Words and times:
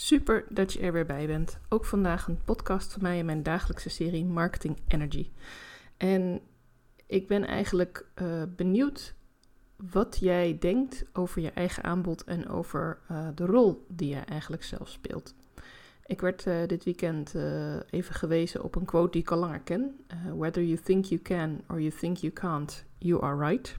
Super 0.00 0.44
dat 0.48 0.72
je 0.72 0.80
er 0.80 0.92
weer 0.92 1.06
bij 1.06 1.26
bent. 1.26 1.58
Ook 1.68 1.84
vandaag 1.84 2.26
een 2.26 2.40
podcast 2.44 2.92
van 2.92 3.02
mij 3.02 3.18
in 3.18 3.24
mijn 3.24 3.42
dagelijkse 3.42 3.88
serie 3.88 4.24
Marketing 4.24 4.78
Energy. 4.88 5.30
En 5.96 6.40
ik 7.06 7.26
ben 7.26 7.44
eigenlijk 7.44 8.06
uh, 8.22 8.42
benieuwd 8.56 9.14
wat 9.76 10.16
jij 10.20 10.58
denkt 10.58 11.04
over 11.12 11.40
je 11.42 11.50
eigen 11.50 11.84
aanbod 11.84 12.24
en 12.24 12.48
over 12.48 12.98
uh, 13.10 13.28
de 13.34 13.46
rol 13.46 13.86
die 13.88 14.08
jij 14.08 14.24
eigenlijk 14.24 14.62
zelf 14.62 14.88
speelt. 14.88 15.34
Ik 16.06 16.20
werd 16.20 16.46
uh, 16.46 16.66
dit 16.66 16.84
weekend 16.84 17.34
even 17.90 18.14
gewezen 18.14 18.62
op 18.62 18.74
een 18.74 18.84
quote 18.84 19.10
die 19.10 19.20
ik 19.20 19.30
al 19.30 19.38
langer 19.38 19.60
ken. 19.60 19.96
Whether 20.36 20.64
you 20.64 20.80
think 20.80 21.04
you 21.04 21.20
can 21.20 21.60
or 21.68 21.80
you 21.80 21.92
think 21.98 22.16
you 22.16 22.32
can't, 22.32 22.84
you 22.98 23.22
are 23.22 23.48
right. 23.48 23.76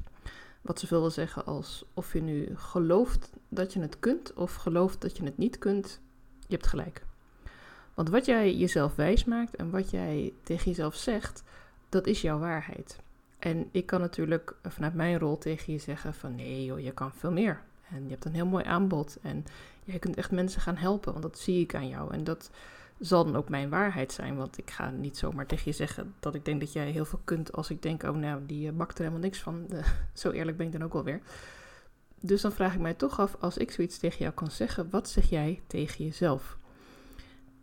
Wat 0.61 0.79
zoveel 0.79 0.99
wil 0.99 1.11
zeggen 1.11 1.45
als 1.45 1.85
of 1.93 2.13
je 2.13 2.21
nu 2.21 2.49
gelooft 2.53 3.29
dat 3.49 3.73
je 3.73 3.79
het 3.79 3.99
kunt 3.99 4.33
of 4.33 4.55
gelooft 4.55 5.01
dat 5.01 5.17
je 5.17 5.23
het 5.23 5.37
niet 5.37 5.57
kunt, 5.57 6.01
je 6.49 6.55
hebt 6.55 6.67
gelijk. 6.67 7.05
Want 7.93 8.09
wat 8.09 8.25
jij 8.25 8.55
jezelf 8.55 8.95
wijs 8.95 9.23
maakt 9.23 9.55
en 9.55 9.69
wat 9.69 9.89
jij 9.89 10.33
tegen 10.43 10.65
jezelf 10.65 10.95
zegt, 10.95 11.43
dat 11.89 12.07
is 12.07 12.21
jouw 12.21 12.39
waarheid. 12.39 12.99
En 13.39 13.69
ik 13.71 13.85
kan 13.85 13.99
natuurlijk 13.99 14.55
vanuit 14.63 14.93
mijn 14.93 15.19
rol 15.19 15.37
tegen 15.37 15.73
je 15.73 15.79
zeggen 15.79 16.13
van 16.13 16.35
nee 16.35 16.65
joh, 16.65 16.79
je 16.79 16.91
kan 16.91 17.11
veel 17.11 17.31
meer. 17.31 17.61
En 17.89 18.03
je 18.03 18.09
hebt 18.09 18.25
een 18.25 18.33
heel 18.33 18.45
mooi 18.45 18.65
aanbod 18.65 19.17
en 19.21 19.45
jij 19.83 19.99
kunt 19.99 20.15
echt 20.15 20.31
mensen 20.31 20.61
gaan 20.61 20.77
helpen, 20.77 21.11
want 21.11 21.23
dat 21.23 21.39
zie 21.39 21.61
ik 21.61 21.75
aan 21.75 21.87
jou. 21.87 22.13
En 22.13 22.23
dat 22.23 22.51
zal 22.99 23.25
dan 23.25 23.35
ook 23.35 23.49
mijn 23.49 23.69
waarheid 23.69 24.11
zijn, 24.11 24.35
want 24.35 24.57
ik 24.57 24.69
ga 24.69 24.89
niet 24.89 25.17
zomaar 25.17 25.45
tegen 25.45 25.63
je 25.65 25.71
zeggen 25.71 26.13
dat 26.19 26.35
ik 26.35 26.45
denk 26.45 26.59
dat 26.59 26.73
jij 26.73 26.91
heel 26.91 27.05
veel 27.05 27.21
kunt 27.23 27.53
als 27.53 27.69
ik 27.69 27.81
denk, 27.81 28.03
oh 28.03 28.15
nou, 28.15 28.45
die 28.45 28.67
eh, 28.67 28.73
bakt 28.73 28.93
er 28.93 29.03
helemaal 29.03 29.23
niks 29.23 29.39
van. 29.39 29.67
zo 30.13 30.31
eerlijk 30.31 30.57
ben 30.57 30.65
ik 30.65 30.71
dan 30.71 30.83
ook 30.83 30.93
wel 30.93 31.03
weer. 31.03 31.21
Dus 32.21 32.41
dan 32.41 32.51
vraag 32.51 32.73
ik 32.73 32.79
mij 32.79 32.93
toch 32.93 33.19
af, 33.19 33.35
als 33.39 33.57
ik 33.57 33.71
zoiets 33.71 33.97
tegen 33.97 34.19
jou 34.19 34.33
kan 34.33 34.51
zeggen, 34.51 34.89
wat 34.89 35.09
zeg 35.09 35.29
jij 35.29 35.61
tegen 35.67 36.05
jezelf? 36.05 36.57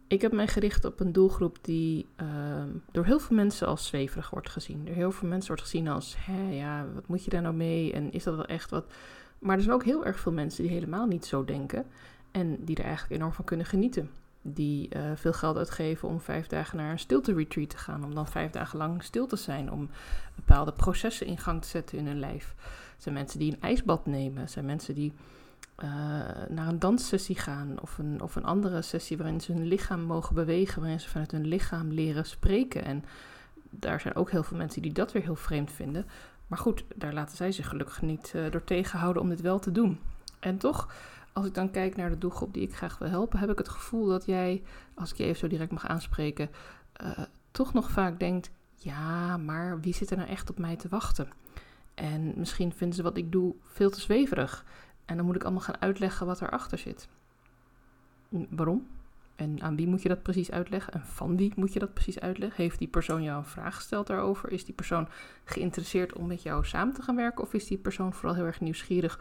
Ik 0.09 0.21
heb 0.21 0.33
mij 0.33 0.47
gericht 0.47 0.85
op 0.85 1.01
een 1.01 1.13
doelgroep 1.13 1.59
die 1.63 2.07
ehm, 2.17 2.69
door 2.93 3.05
heel 3.05 3.19
veel 3.19 3.37
mensen 3.37 3.67
als 3.67 3.87
zweverig 3.87 4.31
wordt 4.31 4.51
gezien. 4.51 4.85
Door 4.85 4.95
heel 4.95 5.13
veel 5.13 5.29
mensen 5.29 5.49
wordt 5.49 5.63
gezien 5.63 5.89
als, 5.89 6.17
hé, 6.19 6.51
ja, 6.51 6.87
wat 6.95 7.09
moet 7.09 7.25
je 7.25 7.31
daar 7.31 7.43
nou 7.43 7.55
mee? 7.55 7.93
En 7.93 8.13
is 8.13 8.25
dat 8.25 8.35
wel 8.35 8.47
echt 8.47 8.71
wat? 8.71 8.93
Maar 9.39 9.57
er 9.57 9.63
zijn 9.63 9.75
ook 9.75 9.85
heel 9.85 10.05
erg 10.05 10.21
veel 10.21 10.33
mensen 10.33 10.63
die 10.63 10.73
helemaal 10.73 11.07
niet 11.07 11.25
zo 11.25 11.45
denken 11.45 11.87
en 12.31 12.65
die 12.65 12.77
er 12.77 12.85
eigenlijk 12.85 13.15
enorm 13.15 13.33
van 13.33 13.45
kunnen 13.45 13.67
genieten. 13.67 14.11
Die 14.49 14.97
uh, 14.97 15.03
veel 15.15 15.33
geld 15.33 15.57
uitgeven 15.57 16.09
om 16.09 16.21
vijf 16.21 16.47
dagen 16.47 16.77
naar 16.77 16.91
een 16.91 16.99
stilte-retreat 16.99 17.71
te 17.71 17.79
gaan, 17.79 18.05
om 18.05 18.15
dan 18.15 18.29
vijf 18.29 18.51
dagen 18.51 18.79
lang 18.79 19.03
stil 19.03 19.27
te 19.27 19.37
zijn, 19.37 19.73
om 19.73 19.91
bepaalde 20.35 20.73
processen 20.73 21.27
in 21.27 21.39
gang 21.39 21.63
te 21.63 21.69
zetten 21.69 21.99
in 21.99 22.07
hun 22.07 22.19
lijf. 22.19 22.55
Er 22.59 23.03
zijn 23.03 23.15
mensen 23.15 23.39
die 23.39 23.53
een 23.53 23.61
ijsbad 23.61 24.07
nemen, 24.07 24.43
er 24.43 24.49
zijn 24.49 24.65
mensen 24.65 24.95
die 24.95 25.13
uh, 25.85 25.89
naar 26.49 26.69
een 26.69 26.79
danssessie 26.79 27.39
gaan 27.39 27.81
of 27.81 27.99
een, 27.99 28.21
of 28.23 28.37
een 28.37 28.45
andere 28.45 28.83
sessie 28.83 29.17
waarin 29.17 29.41
ze 29.41 29.53
hun 29.53 29.67
lichaam 29.67 30.01
mogen 30.01 30.35
bewegen, 30.35 30.81
waarin 30.81 31.01
ze 31.01 31.09
vanuit 31.09 31.31
hun 31.31 31.47
lichaam 31.47 31.93
leren 31.93 32.27
spreken. 32.27 32.85
En 32.85 33.05
daar 33.71 34.01
zijn 34.01 34.15
ook 34.15 34.31
heel 34.31 34.43
veel 34.43 34.57
mensen 34.57 34.83
die 34.83 34.93
dat 34.93 35.13
weer 35.13 35.23
heel 35.23 35.37
vreemd 35.37 35.73
vinden. 35.73 36.07
Maar 36.47 36.59
goed, 36.59 36.85
daar 36.95 37.13
laten 37.13 37.37
zij 37.37 37.53
zich 37.53 37.69
gelukkig 37.69 38.03
niet 38.03 38.33
uh, 38.37 38.51
door 38.51 38.65
tegenhouden 38.65 39.23
om 39.23 39.29
dit 39.29 39.41
wel 39.41 39.59
te 39.59 39.73
doen. 39.73 40.01
En 40.41 40.59
toch, 40.59 40.93
als 41.37 41.47
ik 41.47 41.55
dan 41.55 41.71
kijk 41.71 41.97
naar 41.97 42.11
de 42.11 42.19
doelgroep 42.19 42.55
die 42.55 42.63
ik 42.63 42.75
graag 42.75 42.99
wil 42.99 43.09
helpen, 43.09 43.39
heb 43.39 43.51
ik 43.51 43.59
het 43.59 43.69
gevoel 43.69 44.07
dat 44.07 44.27
jij, 44.27 44.63
als 44.95 45.11
ik 45.11 45.17
je 45.17 45.25
even 45.25 45.39
zo 45.39 45.47
direct 45.47 45.73
mag 45.73 45.87
aanspreken, 45.87 46.51
uh, 47.03 47.19
toch 47.51 47.73
nog 47.73 47.91
vaak 47.91 48.19
denkt: 48.19 48.51
ja, 48.75 49.37
maar 49.37 49.81
wie 49.81 49.95
zit 49.95 50.11
er 50.11 50.17
nou 50.17 50.29
echt 50.29 50.51
op 50.51 50.59
mij 50.59 50.77
te 50.77 50.89
wachten? 50.89 51.29
En 51.95 52.33
misschien 52.37 52.73
vinden 52.73 52.97
ze 52.97 53.03
wat 53.03 53.17
ik 53.17 53.33
doe 53.33 53.55
veel 53.63 53.91
te 53.91 54.01
zweverig. 54.01 54.65
En 55.05 55.17
dan 55.17 55.27
moet 55.27 55.37
ik 55.37 55.43
allemaal 55.43 55.63
gaan 55.63 55.81
uitleggen 55.81 56.27
wat 56.27 56.41
erachter 56.41 56.79
zit. 56.79 57.09
Waarom? 58.29 58.87
En 59.35 59.63
aan 59.63 59.77
wie 59.77 59.87
moet 59.87 60.03
je 60.03 60.09
dat 60.09 60.23
precies 60.23 60.51
uitleggen? 60.51 60.93
En 60.93 61.03
van 61.05 61.37
wie 61.37 61.53
moet 61.57 61.73
je 61.73 61.79
dat 61.79 61.95
precies 61.95 62.21
uitleggen? 62.21 62.63
Heeft 62.63 62.79
die 62.79 62.89
persoon 62.89 63.23
jou 63.23 63.39
een 63.39 63.45
vraag 63.45 63.75
gesteld 63.75 64.07
daarover? 64.07 64.53
Is 64.53 64.65
die 64.65 64.75
persoon 64.75 65.09
geïnteresseerd 65.45 66.13
om 66.13 66.27
met 66.27 66.43
jou 66.43 66.65
samen 66.65 66.95
te 66.95 67.03
gaan 67.03 67.17
werken? 67.17 67.43
Of 67.43 67.55
is 67.55 67.67
die 67.67 67.79
persoon 67.79 68.13
vooral 68.13 68.35
heel 68.35 68.45
erg 68.45 68.61
nieuwsgierig? 68.61 69.21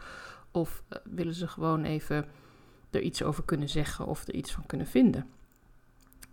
Of 0.56 0.82
uh, 0.92 0.98
willen 1.04 1.34
ze 1.34 1.48
gewoon 1.48 1.84
even 1.84 2.24
er 2.90 3.00
iets 3.00 3.22
over 3.22 3.44
kunnen 3.44 3.68
zeggen 3.68 4.06
of 4.06 4.28
er 4.28 4.34
iets 4.34 4.52
van 4.52 4.66
kunnen 4.66 4.86
vinden? 4.86 5.26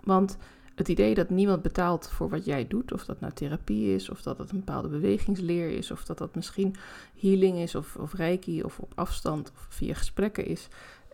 Want 0.03 0.37
het 0.75 0.87
idee 0.87 1.13
dat 1.13 1.29
niemand 1.29 1.61
betaalt 1.61 2.09
voor 2.09 2.29
wat 2.29 2.45
jij 2.45 2.67
doet, 2.67 2.91
of 2.93 3.05
dat 3.05 3.19
nou 3.19 3.33
therapie 3.33 3.95
is, 3.95 4.09
of 4.09 4.21
dat 4.21 4.37
het 4.37 4.51
een 4.51 4.57
bepaalde 4.57 4.87
bewegingsleer 4.87 5.69
is, 5.69 5.91
of 5.91 6.05
dat 6.05 6.17
dat 6.17 6.35
misschien 6.35 6.75
healing 7.19 7.57
is, 7.57 7.75
of, 7.75 7.95
of 7.95 8.13
reiki, 8.13 8.63
of 8.63 8.79
op 8.79 8.91
afstand, 8.95 9.51
of 9.55 9.65
via 9.69 9.93
gesprekken 9.93 10.45
is. 10.45 10.67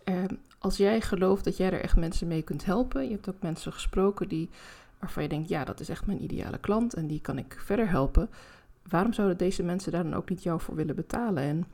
Eh, 0.04 0.14
als 0.58 0.76
jij 0.76 1.00
gelooft 1.00 1.44
dat 1.44 1.56
jij 1.56 1.72
er 1.72 1.80
echt 1.80 1.96
mensen 1.96 2.28
mee 2.28 2.42
kunt 2.42 2.64
helpen, 2.64 3.04
je 3.04 3.10
hebt 3.10 3.28
ook 3.28 3.42
mensen 3.42 3.72
gesproken 3.72 4.28
die, 4.28 4.48
waarvan 4.98 5.22
je 5.22 5.28
denkt, 5.28 5.48
ja, 5.48 5.64
dat 5.64 5.80
is 5.80 5.88
echt 5.88 6.06
mijn 6.06 6.22
ideale 6.22 6.58
klant 6.58 6.94
en 6.94 7.06
die 7.06 7.20
kan 7.20 7.38
ik 7.38 7.60
verder 7.64 7.88
helpen. 7.88 8.28
Waarom 8.88 9.12
zouden 9.12 9.36
deze 9.36 9.62
mensen 9.62 9.92
daar 9.92 10.02
dan 10.02 10.14
ook 10.14 10.28
niet 10.28 10.42
jou 10.42 10.60
voor 10.60 10.74
willen 10.74 10.94
betalen? 10.94 11.42
En 11.42 11.66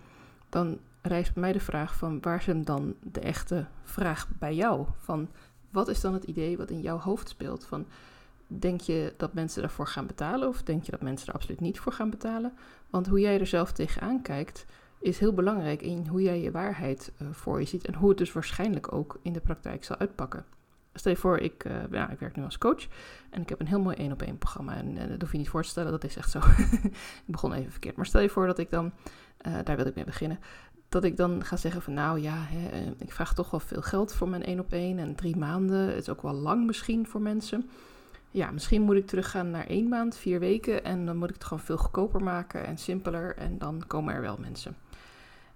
dan 0.48 0.78
rijst 1.06 1.32
bij 1.32 1.42
mij 1.42 1.52
de 1.52 1.60
vraag 1.60 1.96
van 1.96 2.20
waar 2.20 2.42
zijn 2.42 2.64
dan 2.64 2.94
de 3.02 3.20
echte 3.20 3.66
vraag 3.82 4.28
bij 4.38 4.54
jou? 4.54 4.86
Van 4.98 5.28
wat 5.70 5.88
is 5.88 6.00
dan 6.00 6.14
het 6.14 6.24
idee 6.24 6.56
wat 6.56 6.70
in 6.70 6.80
jouw 6.80 6.98
hoofd 6.98 7.28
speelt? 7.28 7.64
Van, 7.64 7.86
denk 8.46 8.80
je 8.80 9.14
dat 9.16 9.32
mensen 9.32 9.60
daarvoor 9.60 9.86
gaan 9.86 10.06
betalen 10.06 10.48
of 10.48 10.62
denk 10.62 10.84
je 10.84 10.90
dat 10.90 11.02
mensen 11.02 11.28
er 11.28 11.34
absoluut 11.34 11.60
niet 11.60 11.80
voor 11.80 11.92
gaan 11.92 12.10
betalen? 12.10 12.52
Want 12.90 13.06
hoe 13.06 13.20
jij 13.20 13.40
er 13.40 13.46
zelf 13.46 13.72
tegenaan 13.72 14.22
kijkt 14.22 14.66
is 14.98 15.18
heel 15.18 15.32
belangrijk 15.32 15.82
in 15.82 16.06
hoe 16.06 16.22
jij 16.22 16.40
je 16.40 16.50
waarheid 16.50 17.12
uh, 17.18 17.28
voor 17.30 17.60
je 17.60 17.66
ziet 17.66 17.86
en 17.86 17.94
hoe 17.94 18.08
het 18.08 18.18
dus 18.18 18.32
waarschijnlijk 18.32 18.92
ook 18.92 19.18
in 19.22 19.32
de 19.32 19.40
praktijk 19.40 19.84
zal 19.84 19.96
uitpakken. 19.96 20.44
Stel 20.94 21.12
je 21.12 21.18
voor, 21.18 21.38
ik, 21.38 21.64
uh, 21.64 22.10
ik 22.10 22.18
werk 22.18 22.36
nu 22.36 22.44
als 22.44 22.58
coach 22.58 22.86
en 23.30 23.42
ik 23.42 23.48
heb 23.48 23.60
een 23.60 23.66
heel 23.66 23.80
mooi 23.80 23.96
één 23.96 24.12
op 24.12 24.22
één 24.22 24.38
programma. 24.38 24.76
En, 24.76 24.96
en 24.96 25.08
dat 25.08 25.20
hoef 25.20 25.32
je 25.32 25.38
niet 25.38 25.48
voor 25.48 25.62
te 25.62 25.68
stellen, 25.68 25.90
dat 25.90 26.04
is 26.04 26.16
echt 26.16 26.30
zo. 26.30 26.38
ik 27.26 27.26
begon 27.26 27.52
even 27.52 27.70
verkeerd. 27.70 27.96
Maar 27.96 28.06
stel 28.06 28.20
je 28.20 28.28
voor 28.28 28.46
dat 28.46 28.58
ik 28.58 28.70
dan, 28.70 28.92
daar 29.64 29.76
wil 29.76 29.86
ik 29.86 29.94
mee 29.94 30.04
beginnen, 30.04 30.38
dat 30.88 31.04
ik 31.04 31.16
dan 31.16 31.44
ga 31.44 31.56
zeggen 31.56 31.82
van 31.82 31.94
nou 31.94 32.20
ja, 32.20 32.36
hè, 32.36 32.68
eh, 32.68 32.86
ik 32.98 33.12
vraag 33.12 33.34
toch 33.34 33.50
wel 33.50 33.60
veel 33.60 33.82
geld 33.82 34.14
voor 34.14 34.28
mijn 34.28 34.44
één 34.44 34.60
op 34.60 34.72
één 34.72 34.98
en 34.98 35.14
drie 35.14 35.36
maanden. 35.36 35.96
Is 35.96 36.08
ook 36.08 36.22
wel 36.22 36.34
lang 36.34 36.66
misschien 36.66 37.06
voor 37.06 37.20
mensen. 37.20 37.68
Ja, 38.30 38.50
misschien 38.50 38.82
moet 38.82 38.96
ik 38.96 39.06
teruggaan 39.06 39.50
naar 39.50 39.66
één 39.66 39.88
maand, 39.88 40.16
vier 40.16 40.40
weken 40.40 40.84
en 40.84 41.06
dan 41.06 41.16
moet 41.16 41.28
ik 41.28 41.34
het 41.34 41.44
gewoon 41.44 41.62
veel 41.62 41.76
goedkoper 41.76 42.22
maken 42.22 42.66
en 42.66 42.78
simpeler 42.78 43.36
en 43.36 43.58
dan 43.58 43.82
komen 43.86 44.14
er 44.14 44.20
wel 44.20 44.36
mensen. 44.40 44.76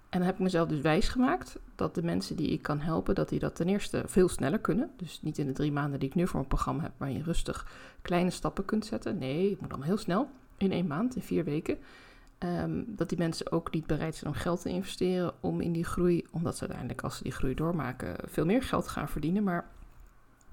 En 0.08 0.18
dan 0.18 0.26
heb 0.26 0.34
ik 0.34 0.40
mezelf 0.40 0.68
dus 0.68 0.80
wijs 0.80 1.08
gemaakt 1.08 1.58
dat 1.74 1.94
de 1.94 2.02
mensen 2.02 2.36
die 2.36 2.48
ik 2.50 2.62
kan 2.62 2.80
helpen, 2.80 3.14
dat 3.14 3.28
die 3.28 3.38
dat 3.38 3.56
ten 3.56 3.68
eerste 3.68 4.02
veel 4.06 4.28
sneller 4.28 4.58
kunnen. 4.58 4.90
Dus 4.96 5.22
niet 5.22 5.38
in 5.38 5.46
de 5.46 5.52
drie 5.52 5.72
maanden 5.72 6.00
die 6.00 6.08
ik 6.08 6.14
nu 6.14 6.26
voor 6.26 6.36
mijn 6.36 6.48
programma 6.48 6.82
heb, 6.82 6.92
waar 6.96 7.10
je 7.10 7.22
rustig 7.22 7.66
kleine 8.02 8.30
stappen 8.30 8.64
kunt 8.64 8.86
zetten. 8.86 9.18
Nee, 9.18 9.50
het 9.50 9.60
moet 9.60 9.70
dan 9.70 9.82
heel 9.82 9.96
snel, 9.96 10.28
in 10.56 10.72
één 10.72 10.86
maand, 10.86 11.16
in 11.16 11.22
vier 11.22 11.44
weken. 11.44 11.78
Um, 12.44 12.84
dat 12.88 13.08
die 13.08 13.18
mensen 13.18 13.52
ook 13.52 13.72
niet 13.72 13.86
bereid 13.86 14.16
zijn 14.16 14.32
om 14.32 14.38
geld 14.38 14.62
te 14.62 14.68
investeren 14.68 15.32
om 15.40 15.60
in 15.60 15.72
die 15.72 15.84
groei, 15.84 16.26
omdat 16.30 16.54
ze 16.54 16.60
uiteindelijk 16.60 17.02
als 17.02 17.16
ze 17.16 17.22
die 17.22 17.32
groei 17.32 17.54
doormaken 17.54 18.16
veel 18.24 18.44
meer 18.44 18.62
geld 18.62 18.88
gaan 18.88 19.08
verdienen. 19.08 19.42
Maar 19.42 19.70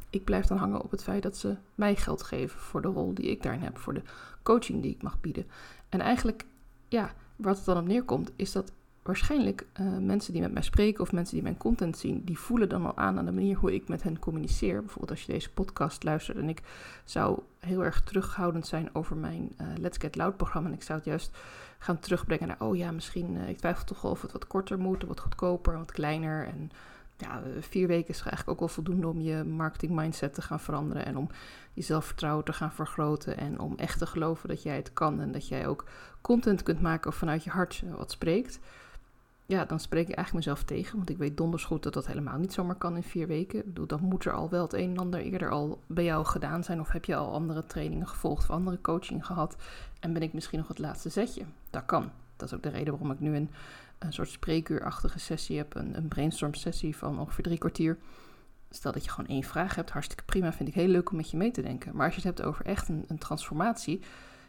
ik 0.09 0.23
blijf 0.23 0.45
dan 0.45 0.57
hangen 0.57 0.81
op 0.81 0.91
het 0.91 1.03
feit 1.03 1.23
dat 1.23 1.37
ze 1.37 1.55
mij 1.75 1.95
geld 1.95 2.23
geven 2.23 2.59
voor 2.59 2.81
de 2.81 2.87
rol 2.87 3.13
die 3.13 3.29
ik 3.29 3.43
daarin 3.43 3.61
heb, 3.61 3.77
voor 3.77 3.93
de 3.93 4.01
coaching 4.43 4.81
die 4.81 4.91
ik 4.91 5.03
mag 5.03 5.19
bieden. 5.19 5.47
En 5.89 5.99
eigenlijk, 5.99 6.45
ja, 6.87 7.13
wat 7.35 7.55
het 7.55 7.65
dan 7.65 7.77
op 7.77 7.87
neerkomt, 7.87 8.31
is 8.35 8.51
dat 8.51 8.73
waarschijnlijk 9.07 9.65
uh, 9.81 9.97
mensen 9.97 10.33
die 10.33 10.41
met 10.41 10.53
mij 10.53 10.61
spreken 10.61 11.01
of 11.01 11.11
mensen 11.11 11.33
die 11.33 11.43
mijn 11.43 11.57
content 11.57 11.97
zien, 11.97 12.23
die 12.23 12.39
voelen 12.39 12.69
dan 12.69 12.85
al 12.85 12.97
aan 12.97 13.17
aan 13.17 13.25
de 13.25 13.31
manier 13.31 13.57
hoe 13.57 13.73
ik 13.73 13.87
met 13.87 14.03
hen 14.03 14.19
communiceer. 14.19 14.79
Bijvoorbeeld 14.79 15.11
als 15.11 15.21
je 15.21 15.31
deze 15.31 15.51
podcast 15.51 16.03
luistert 16.03 16.37
en 16.37 16.49
ik 16.49 16.61
zou 17.03 17.39
heel 17.59 17.83
erg 17.83 18.01
terughoudend 18.01 18.67
zijn 18.67 18.89
over 18.93 19.15
mijn 19.15 19.55
uh, 19.61 19.67
Let's 19.77 19.97
Get 19.97 20.15
Loud 20.15 20.37
programma 20.37 20.69
en 20.69 20.75
ik 20.75 20.83
zou 20.83 20.97
het 20.97 21.07
juist 21.07 21.37
gaan 21.79 21.99
terugbrengen 21.99 22.47
naar, 22.47 22.61
oh 22.61 22.75
ja, 22.75 22.91
misschien, 22.91 23.35
uh, 23.35 23.49
ik 23.49 23.57
twijfel 23.57 23.83
toch 23.83 24.01
wel 24.01 24.11
of 24.11 24.21
het 24.21 24.31
wat 24.31 24.47
korter 24.47 24.79
moet, 24.79 25.01
of 25.01 25.07
wat 25.07 25.19
goedkoper, 25.19 25.77
wat 25.77 25.91
kleiner. 25.91 26.47
En 26.47 26.71
ja, 27.17 27.41
vier 27.59 27.87
weken 27.87 28.09
is 28.09 28.19
eigenlijk 28.19 28.49
ook 28.49 28.59
wel 28.59 28.67
voldoende 28.67 29.07
om 29.07 29.21
je 29.21 29.43
marketing 29.43 29.91
mindset 29.91 30.33
te 30.33 30.41
gaan 30.41 30.59
veranderen 30.59 31.05
en 31.05 31.17
om 31.17 31.29
je 31.73 31.81
zelfvertrouwen 31.81 32.45
te 32.45 32.53
gaan 32.53 32.71
vergroten 32.71 33.37
en 33.37 33.59
om 33.59 33.73
echt 33.77 33.99
te 33.99 34.05
geloven 34.05 34.49
dat 34.49 34.63
jij 34.63 34.75
het 34.75 34.93
kan 34.93 35.21
en 35.21 35.31
dat 35.31 35.47
jij 35.47 35.67
ook 35.67 35.83
content 36.21 36.63
kunt 36.63 36.81
maken 36.81 37.13
vanuit 37.13 37.43
je 37.43 37.49
hart 37.49 37.83
wat 37.97 38.11
spreekt 38.11 38.59
ja, 39.47 39.65
dan 39.65 39.79
spreek 39.79 40.07
ik 40.07 40.15
eigenlijk 40.15 40.45
mezelf 40.45 40.67
tegen. 40.67 40.97
Want 40.97 41.09
ik 41.09 41.17
weet 41.17 41.37
donders 41.37 41.63
goed 41.63 41.83
dat 41.83 41.93
dat 41.93 42.07
helemaal 42.07 42.37
niet 42.37 42.53
zomaar 42.53 42.75
kan 42.75 42.95
in 42.95 43.03
vier 43.03 43.27
weken. 43.27 43.59
Ik 43.59 43.65
bedoel, 43.65 43.87
dan 43.87 44.01
moet 44.01 44.25
er 44.25 44.33
al 44.33 44.49
wel 44.49 44.61
het 44.61 44.73
een 44.73 44.89
en 44.89 44.97
ander 44.97 45.19
eerder 45.19 45.49
al 45.49 45.81
bij 45.87 46.03
jou 46.03 46.25
gedaan 46.25 46.63
zijn. 46.63 46.79
Of 46.79 46.91
heb 46.91 47.05
je 47.05 47.15
al 47.15 47.33
andere 47.33 47.65
trainingen 47.65 48.07
gevolgd 48.07 48.43
of 48.43 48.49
andere 48.49 48.81
coaching 48.81 49.25
gehad. 49.25 49.55
En 49.99 50.13
ben 50.13 50.21
ik 50.21 50.33
misschien 50.33 50.59
nog 50.59 50.67
het 50.67 50.79
laatste 50.79 51.09
zetje. 51.09 51.43
Dat 51.69 51.85
kan. 51.85 52.11
Dat 52.35 52.47
is 52.47 52.55
ook 52.55 52.63
de 52.63 52.69
reden 52.69 52.93
waarom 52.93 53.11
ik 53.11 53.19
nu 53.19 53.35
een, 53.35 53.49
een 53.99 54.13
soort 54.13 54.29
spreekuurachtige 54.29 55.19
sessie 55.19 55.57
heb. 55.57 55.75
Een, 55.75 55.97
een 55.97 56.07
brainstorm 56.07 56.53
sessie 56.53 56.95
van 56.95 57.19
ongeveer 57.19 57.43
drie 57.43 57.57
kwartier. 57.57 57.97
Stel 58.69 58.91
dat 58.91 59.03
je 59.03 59.11
gewoon 59.11 59.29
één 59.29 59.43
vraag 59.43 59.75
hebt, 59.75 59.89
hartstikke 59.89 60.23
prima. 60.23 60.53
Vind 60.53 60.69
ik 60.69 60.75
heel 60.75 60.87
leuk 60.87 61.09
om 61.09 61.17
met 61.17 61.31
je 61.31 61.37
mee 61.37 61.51
te 61.51 61.61
denken. 61.61 61.95
Maar 61.95 62.05
als 62.05 62.15
je 62.15 62.27
het 62.27 62.37
hebt 62.37 62.49
over 62.49 62.65
echt 62.65 62.87
een, 62.87 63.05
een 63.07 63.17
transformatie. 63.17 64.01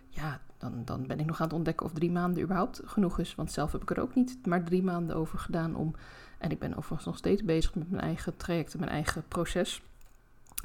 Ja, 0.09 0.41
dan, 0.59 0.83
dan 0.85 1.07
ben 1.07 1.21
ik 1.21 1.27
nog 1.27 1.41
aan 1.41 1.47
het 1.47 1.57
ontdekken 1.57 1.87
of 1.87 1.93
drie 1.93 2.11
maanden 2.11 2.43
überhaupt 2.43 2.81
genoeg 2.85 3.19
is. 3.19 3.35
Want 3.35 3.53
zelf 3.53 3.73
heb 3.73 3.83
ik 3.83 3.91
er 3.91 4.03
ook 4.03 4.15
niet 4.15 4.47
maar 4.47 4.65
drie 4.65 4.83
maanden 4.83 5.17
over 5.17 5.39
gedaan 5.39 5.75
om. 5.75 5.95
En 6.39 6.51
ik 6.51 6.59
ben 6.59 6.77
overigens 6.77 7.07
nog 7.07 7.17
steeds 7.17 7.45
bezig 7.45 7.75
met 7.75 7.91
mijn 7.91 8.03
eigen 8.03 8.37
traject 8.37 8.73
en 8.73 8.81
mijn 8.81 8.93
eigen 8.93 9.25
proces. 9.29 9.83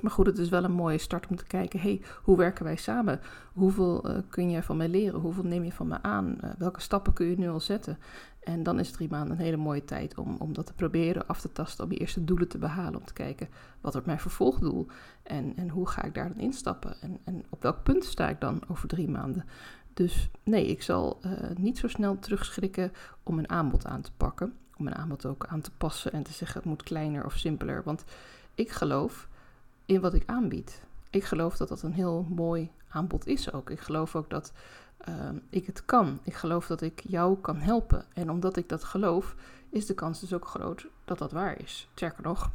Maar 0.02 0.12
goed, 0.12 0.26
het 0.26 0.38
is 0.38 0.50
wel 0.50 0.64
een 0.64 0.72
mooie 0.72 0.98
start 0.98 1.28
om 1.28 1.36
te 1.36 1.46
kijken, 1.46 1.80
hey, 1.80 2.02
hoe 2.24 2.38
werken 2.38 2.66
wij 2.66 2.76
samen? 2.76 3.20
Hoeveel 3.54 4.10
uh, 4.10 4.18
kun 4.30 4.52
jij 4.52 4.64
van 4.64 4.78
mij 4.78 4.88
leren? 4.88 5.20
Hoeveel 5.20 5.44
neem 5.44 5.64
je 5.64 5.72
van 5.72 5.88
me 5.88 6.02
aan? 6.02 6.38
Uh, 6.44 6.50
welke 6.58 6.82
stappen 6.82 7.14
kun 7.14 7.26
je 7.26 7.38
nu 7.38 7.50
al 7.50 7.60
zetten? 7.60 7.98
En 8.44 8.64
dan 8.64 8.80
is 8.80 8.92
drie 8.92 9.10
maanden 9.10 9.32
een 9.38 9.44
hele 9.44 9.58
mooie 9.58 9.86
tijd 9.86 10.18
om, 10.18 10.36
om 10.40 10.54
dat 10.54 10.66
te 10.66 10.74
proberen 10.74 11.28
af 11.28 11.42
te 11.42 11.52
tasten, 11.52 11.84
om 11.84 11.92
je 11.92 11.98
eerste 11.98 12.24
doelen 12.24 12.48
te 12.48 12.58
behalen, 12.58 13.00
om 13.00 13.06
te 13.06 13.14
kijken 13.14 13.48
wat 13.82 13.92
wordt 13.92 14.08
mijn 14.08 14.20
vervolgdoel 14.20 14.88
en, 15.24 15.54
en 15.56 15.70
hoe 15.70 15.88
ga 15.88 16.04
ik 16.04 16.14
daar 16.14 16.28
dan 16.28 16.40
instappen 16.40 16.96
en, 17.02 17.18
en 17.24 17.44
op 17.50 17.62
welk 17.62 17.84
punt 17.84 18.06
sta 18.06 18.30
ik 18.30 18.42
dan 18.42 18.62
over 18.68 18.88
drie 18.88 19.10
maanden. 19.10 19.46
Dus 19.94 20.30
nee, 20.44 20.66
ik 20.66 20.82
zal 20.82 21.20
uh, 21.26 21.32
niet 21.56 21.78
zo 21.78 21.88
snel 21.88 22.20
terugschrikken 22.20 22.94
om 23.24 23.38
een 23.38 23.50
aanbod 23.50 23.86
aan 23.86 24.02
te 24.02 24.12
pakken, 24.18 24.58
om 24.78 24.88
een 24.88 24.96
aanbod 24.96 25.26
ook 25.26 25.46
aan 25.48 25.62
te 25.62 25.72
passen 25.78 26.12
en 26.12 26.24
te 26.24 26.34
zeggen 26.34 26.58
het 26.58 26.70
moet 26.70 26.84
kleiner 26.84 27.26
of 27.26 27.38
simpeler, 27.38 27.84
want 27.84 28.04
ik 28.56 28.72
geloof 28.72 29.28
in 29.86 30.02
wat 30.02 30.14
ik 30.14 30.24
aanbied. 30.26 30.82
Ik 31.10 31.24
geloof 31.24 31.58
dat 31.58 31.68
dat 31.68 31.82
een 31.82 31.94
heel 31.94 32.28
mooi 32.30 32.72
aanbod 32.90 33.28
is 33.28 33.54
ook. 33.54 33.70
Ik 33.70 33.80
geloof 33.80 34.16
ook 34.16 34.30
dat 34.30 34.54
uh, 35.10 35.30
ik 35.50 35.66
het 35.66 35.86
kan. 35.86 36.20
Ik 36.24 36.34
geloof 36.34 36.68
dat 36.68 36.82
ik 36.82 37.02
jou 37.08 37.38
kan 37.42 37.58
helpen. 37.58 38.06
En 38.14 38.30
omdat 38.30 38.58
ik 38.58 38.70
dat 38.70 38.84
geloof, 38.84 39.36
is 39.70 39.86
de 39.86 39.94
kans 39.94 40.20
dus 40.20 40.34
ook 40.34 40.48
groot 40.48 40.88
dat 41.06 41.18
dat 41.18 41.32
waar 41.32 41.60
is. 41.60 41.88
Sterker 41.94 42.24
nog, 42.24 42.52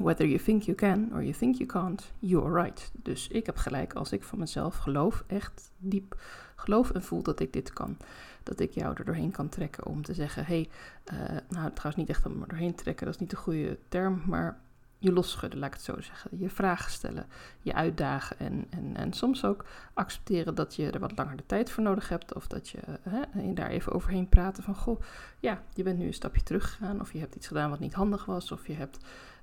whether 0.00 0.26
you 0.26 0.38
think 0.38 0.62
you 0.62 0.76
can 0.76 1.10
or 1.12 1.22
you 1.22 1.32
think 1.32 1.56
you 1.56 1.66
can't, 1.66 2.12
you 2.18 2.44
are 2.44 2.62
right. 2.62 2.90
Dus 3.02 3.28
ik 3.28 3.46
heb 3.46 3.56
gelijk 3.56 3.92
als 3.92 4.12
ik 4.12 4.22
van 4.22 4.38
mezelf 4.38 4.76
geloof, 4.76 5.24
echt 5.26 5.70
diep 5.78 6.20
geloof 6.56 6.90
en 6.90 7.02
voel 7.02 7.22
dat 7.22 7.40
ik 7.40 7.52
dit 7.52 7.72
kan. 7.72 7.96
Dat 8.42 8.60
ik 8.60 8.70
jou 8.70 8.94
er 8.96 9.04
doorheen 9.04 9.30
kan 9.30 9.48
trekken 9.48 9.86
om 9.86 10.02
te 10.02 10.14
zeggen: 10.14 10.44
hé, 10.44 10.68
hey, 11.04 11.18
uh, 11.18 11.38
nou 11.48 11.72
trouwens 11.72 11.96
niet 11.96 12.08
echt 12.08 12.26
om 12.26 12.42
er 12.42 12.48
doorheen 12.48 12.74
trekken, 12.74 13.06
dat 13.06 13.14
is 13.14 13.20
niet 13.20 13.30
de 13.30 13.36
goede 13.36 13.78
term, 13.88 14.22
maar 14.26 14.60
je 15.04 15.12
losschudden, 15.12 15.58
laat 15.58 15.68
ik 15.68 15.74
het 15.74 15.84
zo 15.84 16.00
zeggen. 16.00 16.30
Je 16.38 16.50
vragen 16.50 16.90
stellen, 16.90 17.26
je 17.60 17.74
uitdagen 17.74 18.38
en, 18.38 18.66
en, 18.70 18.96
en 18.96 19.12
soms 19.12 19.44
ook 19.44 19.64
accepteren 19.94 20.54
dat 20.54 20.74
je 20.74 20.90
er 20.90 21.00
wat 21.00 21.16
langer 21.16 21.36
de 21.36 21.46
tijd 21.46 21.70
voor 21.70 21.82
nodig 21.82 22.08
hebt. 22.08 22.34
Of 22.34 22.46
dat 22.46 22.68
je 22.68 22.78
hè, 23.02 23.52
daar 23.52 23.68
even 23.68 23.92
overheen 23.92 24.28
praten 24.28 24.62
van, 24.62 24.74
goh, 24.74 25.00
ja, 25.40 25.62
je 25.74 25.82
bent 25.82 25.98
nu 25.98 26.06
een 26.06 26.14
stapje 26.14 26.42
teruggegaan. 26.42 27.00
Of 27.00 27.12
je 27.12 27.18
hebt 27.18 27.34
iets 27.34 27.46
gedaan 27.46 27.70
wat 27.70 27.78
niet 27.78 27.94
handig 27.94 28.24
was. 28.24 28.52
Of 28.52 28.66
je 28.66 28.74
hebt 28.74 28.98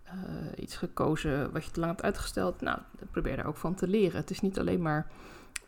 uh, 0.06 0.12
iets 0.56 0.76
gekozen 0.76 1.52
wat 1.52 1.66
je 1.66 1.72
te 1.72 1.80
lang 1.80 1.92
hebt 1.92 2.04
uitgesteld. 2.04 2.62
Nou, 2.62 2.80
probeer 3.12 3.36
daar 3.36 3.46
ook 3.46 3.58
van 3.58 3.76
te 3.76 3.88
leren. 3.88 4.20
Het 4.20 4.30
is 4.30 4.42
niet 4.42 4.60
alleen 4.60 4.82
maar 4.82 5.08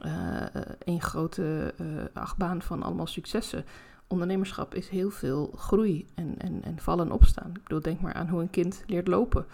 uh, 0.06 0.42
één 0.80 1.02
grote 1.02 1.74
uh, 1.82 1.88
achtbaan 2.14 2.62
van 2.62 2.84
allemaal 2.84 3.08
successen 3.08 3.66
ondernemerschap 4.14 4.76
is 4.76 4.90
heel 4.90 5.10
veel 5.10 5.54
groei 5.56 6.08
en, 6.16 6.36
en, 6.38 6.64
en 6.64 6.80
vallen 6.80 7.06
en 7.06 7.12
opstaan. 7.12 7.50
Ik 7.56 7.64
bedoel, 7.64 7.82
denk 7.82 8.02
maar 8.02 8.14
aan 8.14 8.30
hoe 8.30 8.42
een 8.42 8.50
kind 8.50 8.84
leert 8.88 9.08
lopen. 9.08 9.46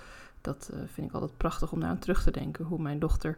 Dat 0.49 0.69
uh, 0.73 0.79
vind 0.85 1.07
ik 1.07 1.13
altijd 1.13 1.37
prachtig 1.37 1.71
om 1.71 1.79
daar 1.79 1.89
aan 1.89 1.99
terug 1.99 2.23
te 2.23 2.31
denken. 2.31 2.65
Hoe 2.65 2.81
mijn 2.81 2.99
dochter 2.99 3.37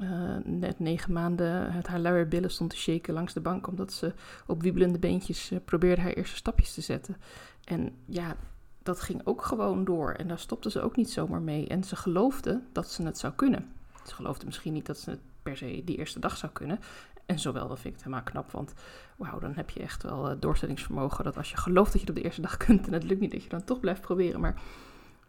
uh, 0.00 0.36
net 0.44 0.78
negen 0.78 1.12
maanden 1.12 1.72
het 1.72 1.86
haar 1.86 2.00
luier 2.00 2.28
billen 2.28 2.50
stond 2.50 2.70
te 2.70 2.76
shaken 2.76 3.14
langs 3.14 3.32
de 3.32 3.40
bank. 3.40 3.66
Omdat 3.66 3.92
ze 3.92 4.12
op 4.46 4.62
wiebelende 4.62 4.98
beentjes 4.98 5.50
uh, 5.50 5.58
probeerde 5.64 6.02
haar 6.02 6.12
eerste 6.12 6.36
stapjes 6.36 6.74
te 6.74 6.80
zetten. 6.80 7.16
En 7.64 7.96
ja, 8.04 8.36
dat 8.82 9.00
ging 9.00 9.20
ook 9.24 9.42
gewoon 9.42 9.84
door. 9.84 10.12
En 10.12 10.28
daar 10.28 10.38
stopte 10.38 10.70
ze 10.70 10.80
ook 10.80 10.96
niet 10.96 11.10
zomaar 11.10 11.42
mee. 11.42 11.66
En 11.66 11.84
ze 11.84 11.96
geloofde 11.96 12.62
dat 12.72 12.90
ze 12.90 13.02
het 13.02 13.18
zou 13.18 13.32
kunnen. 13.32 13.72
Ze 14.06 14.14
geloofde 14.14 14.46
misschien 14.46 14.72
niet 14.72 14.86
dat 14.86 14.98
ze 14.98 15.10
het 15.10 15.20
per 15.42 15.56
se 15.56 15.82
die 15.84 15.96
eerste 15.96 16.20
dag 16.20 16.36
zou 16.36 16.52
kunnen. 16.52 16.80
En 17.26 17.38
zowel, 17.38 17.68
dat 17.68 17.80
vind 17.80 17.94
ik 17.94 18.00
helemaal 18.00 18.22
knap, 18.22 18.50
want 18.50 18.72
wauw, 19.16 19.38
dan 19.38 19.54
heb 19.54 19.70
je 19.70 19.80
echt 19.80 20.02
wel 20.02 20.38
doorzettingsvermogen. 20.38 21.24
Dat 21.24 21.36
als 21.36 21.50
je 21.50 21.56
gelooft 21.56 21.92
dat 21.92 22.00
je 22.00 22.06
het 22.06 22.16
op 22.16 22.22
de 22.22 22.22
eerste 22.22 22.40
dag 22.40 22.56
kunt 22.56 22.86
en 22.86 22.92
het 22.92 23.04
lukt 23.04 23.20
niet, 23.20 23.30
dat 23.30 23.42
je 23.42 23.48
dan 23.48 23.64
toch 23.64 23.80
blijft 23.80 24.00
proberen. 24.00 24.40
Maar 24.40 24.60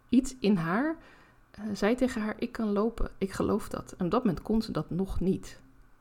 iets 0.10 0.36
in 0.40 0.56
haar 0.56 0.96
uh, 1.60 1.66
zei 1.74 1.96
tegen 1.96 2.22
haar, 2.22 2.36
ik 2.38 2.52
kan 2.52 2.72
lopen, 2.72 3.12
ik 3.18 3.32
geloof 3.32 3.70
dat. 3.70 3.96
En 3.98 4.06
op 4.06 4.12
dat 4.12 4.24
moment 4.24 4.42
kon 4.42 4.62
ze 4.62 4.72
dat 4.72 4.90
nog 4.90 5.20
niet. 5.20 5.60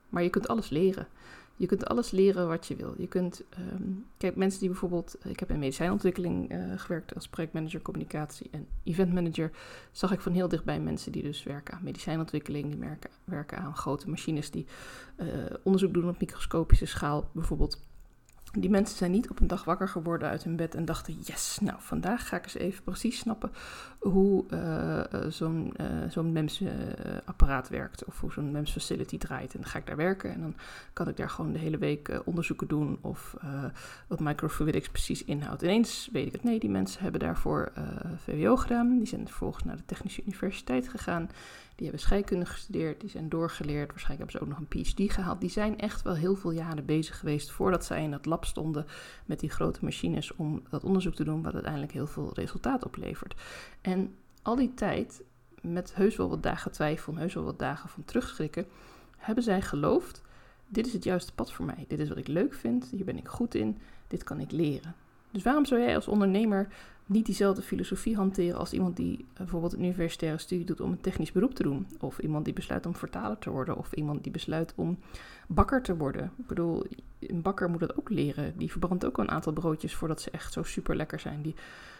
Maar 0.09 0.23
je 0.23 0.29
kunt 0.29 0.47
alles 0.47 0.69
leren. 0.69 1.07
Je 1.55 1.65
kunt 1.65 1.85
alles 1.85 2.11
leren 2.11 2.47
wat 2.47 2.67
je 2.67 2.75
wil. 2.75 2.93
Je 2.97 3.07
kunt, 3.07 3.43
um, 3.73 4.05
kijk, 4.17 4.35
mensen 4.35 4.59
die 4.59 4.69
bijvoorbeeld, 4.69 5.17
ik 5.23 5.39
heb 5.39 5.49
in 5.49 5.59
medicijnontwikkeling 5.59 6.51
uh, 6.51 6.73
gewerkt 6.75 7.15
als 7.15 7.27
projectmanager 7.27 7.81
communicatie 7.81 8.47
en 8.51 8.67
eventmanager, 8.83 9.51
zag 9.91 10.11
ik 10.11 10.19
van 10.19 10.31
heel 10.31 10.47
dichtbij 10.47 10.79
mensen 10.79 11.11
die 11.11 11.23
dus 11.23 11.43
werken 11.43 11.73
aan 11.73 11.83
medicijnontwikkeling, 11.83 12.69
die 12.69 12.79
werken, 12.79 13.09
werken 13.23 13.57
aan 13.57 13.75
grote 13.75 14.09
machines 14.09 14.51
die 14.51 14.65
onderzoek 15.63 15.93
doen 15.93 16.09
op 16.09 16.19
microscopische 16.19 16.85
schaal, 16.85 17.29
bijvoorbeeld 17.33 17.87
die 18.51 18.69
mensen 18.69 18.97
zijn 18.97 19.11
niet 19.11 19.29
op 19.29 19.39
een 19.39 19.47
dag 19.47 19.63
wakker 19.63 19.89
geworden 19.89 20.29
uit 20.29 20.43
hun 20.43 20.55
bed 20.55 20.75
en 20.75 20.85
dachten: 20.85 21.13
Yes, 21.23 21.57
nou 21.61 21.77
vandaag 21.79 22.27
ga 22.27 22.37
ik 22.37 22.43
eens 22.43 22.53
even 22.53 22.83
precies 22.83 23.17
snappen 23.17 23.51
hoe 23.99 24.45
uh, 24.49 25.29
zo'n 25.31 25.73
uh, 25.81 25.85
zo'n 26.09 26.31
MEMS-apparaat 26.31 27.69
werkt 27.69 28.05
of 28.05 28.19
hoe 28.19 28.31
zo'n 28.31 28.51
MEMS-facility 28.51 29.17
draait. 29.17 29.53
En 29.53 29.61
dan 29.61 29.69
ga 29.69 29.79
ik 29.79 29.85
daar 29.85 29.95
werken 29.95 30.33
en 30.33 30.41
dan 30.41 30.55
kan 30.93 31.07
ik 31.07 31.17
daar 31.17 31.29
gewoon 31.29 31.51
de 31.51 31.59
hele 31.59 31.77
week 31.77 32.21
onderzoeken 32.25 32.67
doen 32.67 32.97
of 33.01 33.35
wat 34.07 34.19
microfluidics 34.19 34.89
precies 34.89 35.23
inhoudt. 35.23 35.61
Ineens 35.61 36.09
weet 36.11 36.25
ik 36.25 36.31
het: 36.31 36.43
nee, 36.43 36.59
die 36.59 36.69
mensen 36.69 37.01
hebben 37.01 37.19
daarvoor 37.19 37.71
VWO 38.25 38.55
gedaan. 38.55 38.97
Die 38.97 39.07
zijn 39.07 39.27
vervolgens 39.27 39.63
naar 39.63 39.75
de 39.75 39.85
Technische 39.85 40.23
Universiteit 40.25 40.87
gegaan. 40.87 41.29
Die 41.79 41.87
hebben 41.87 42.05
scheikunde 42.05 42.45
gestudeerd, 42.45 43.01
die 43.01 43.09
zijn 43.09 43.29
doorgeleerd. 43.29 43.89
Waarschijnlijk 43.89 44.31
hebben 44.31 44.31
ze 44.31 44.39
ook 44.39 44.59
nog 44.59 44.69
een 44.69 44.83
PhD 44.83 45.13
gehaald. 45.13 45.41
Die 45.41 45.49
zijn 45.49 45.79
echt 45.79 46.01
wel 46.01 46.15
heel 46.15 46.35
veel 46.35 46.51
jaren 46.51 46.85
bezig 46.85 47.19
geweest 47.19 47.51
voordat 47.51 47.85
zij 47.85 48.03
in 48.03 48.11
dat 48.11 48.25
lab 48.25 48.45
stonden 48.45 48.85
met 49.25 49.39
die 49.39 49.49
grote 49.49 49.79
machines 49.81 50.35
om 50.35 50.63
dat 50.69 50.83
onderzoek 50.83 51.15
te 51.15 51.23
doen, 51.23 51.43
wat 51.43 51.53
uiteindelijk 51.53 51.91
heel 51.91 52.07
veel 52.07 52.31
resultaat 52.33 52.85
oplevert. 52.85 53.35
En 53.81 54.15
al 54.41 54.55
die 54.55 54.73
tijd, 54.73 55.23
met 55.61 55.95
heus 55.95 56.15
wel 56.15 56.29
wat 56.29 56.43
dagen 56.43 56.71
twijfel, 56.71 57.15
heus 57.15 57.33
wel 57.33 57.43
wat 57.43 57.59
dagen 57.59 57.89
van 57.89 58.05
terugschrikken, 58.05 58.65
hebben 59.17 59.43
zij 59.43 59.61
geloofd: 59.61 60.21
dit 60.67 60.87
is 60.87 60.93
het 60.93 61.03
juiste 61.03 61.33
pad 61.33 61.53
voor 61.53 61.65
mij. 61.65 61.85
Dit 61.87 61.99
is 61.99 62.09
wat 62.09 62.17
ik 62.17 62.27
leuk 62.27 62.53
vind, 62.53 62.89
hier 62.91 63.05
ben 63.05 63.17
ik 63.17 63.27
goed 63.27 63.55
in, 63.55 63.77
dit 64.07 64.23
kan 64.23 64.39
ik 64.39 64.51
leren. 64.51 64.95
Dus 65.31 65.43
waarom 65.43 65.65
zou 65.65 65.81
jij 65.81 65.95
als 65.95 66.07
ondernemer 66.07 66.67
niet 67.09 67.25
diezelfde 67.25 67.61
filosofie 67.61 68.15
hanteren 68.15 68.59
als 68.59 68.73
iemand 68.73 68.95
die 68.95 69.25
bijvoorbeeld 69.33 69.73
een 69.73 69.83
universitaire 69.83 70.37
studie 70.37 70.65
doet 70.65 70.81
om 70.81 70.91
een 70.91 71.01
technisch 71.01 71.31
beroep 71.31 71.55
te 71.55 71.63
doen. 71.63 71.87
Of 71.99 72.19
iemand 72.19 72.45
die 72.45 72.53
besluit 72.53 72.85
om 72.85 72.95
vertaler 72.95 73.37
te 73.37 73.49
worden. 73.49 73.77
Of 73.77 73.93
iemand 73.93 74.23
die 74.23 74.31
besluit 74.31 74.73
om 74.75 74.99
bakker 75.47 75.81
te 75.81 75.97
worden. 75.97 76.31
Ik 76.37 76.47
bedoel, 76.47 76.85
een 77.19 77.41
bakker 77.41 77.69
moet 77.69 77.79
dat 77.79 77.97
ook 77.97 78.09
leren. 78.09 78.53
Die 78.57 78.71
verbrandt 78.71 79.05
ook 79.05 79.17
een 79.17 79.31
aantal 79.31 79.53
broodjes 79.53 79.95
voordat 79.95 80.21
ze 80.21 80.31
echt 80.31 80.53
zo 80.53 80.63
super 80.63 80.95
lekker 80.95 81.19
zijn. 81.19 81.41
Die 81.41 81.55